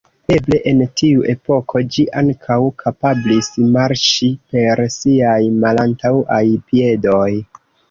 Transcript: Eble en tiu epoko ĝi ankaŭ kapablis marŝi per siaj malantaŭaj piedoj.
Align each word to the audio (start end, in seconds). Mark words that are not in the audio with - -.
Eble 0.35 0.59
en 0.69 0.79
tiu 1.01 1.19
epoko 1.33 1.81
ĝi 1.95 2.05
ankaŭ 2.21 2.57
kapablis 2.85 3.51
marŝi 3.77 4.31
per 4.55 4.83
siaj 4.97 5.39
malantaŭaj 5.67 6.43
piedoj. 6.73 7.31